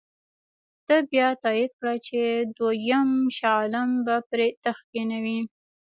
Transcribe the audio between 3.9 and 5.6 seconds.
به پر تخت کښېنوي.